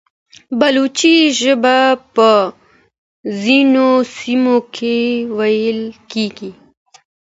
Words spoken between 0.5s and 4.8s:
بلوچي ژبه په ځینو سیمو